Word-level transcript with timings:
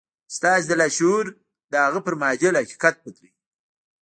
ستاسې 0.35 0.73
لاشعور 0.79 1.25
د 1.71 1.73
هغه 1.85 1.99
پر 2.05 2.13
معادل 2.21 2.53
حقيقت 2.61 2.95
بدلوي. 3.03 3.31